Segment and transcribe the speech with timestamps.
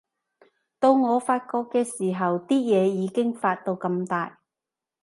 [0.79, 4.39] 到我發覺嘅時候，啲嘢已經發到咁大